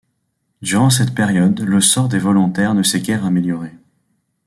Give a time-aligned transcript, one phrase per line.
[0.63, 3.71] Durant cette période le sort des volontaires ne s’est guère amélioré.